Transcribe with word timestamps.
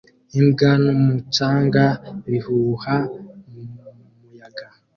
Imbwa 0.39 0.71
n'umucanga 0.83 1.83
bihuha 2.29 2.95
mu 3.51 3.61
muyaga 4.19 4.67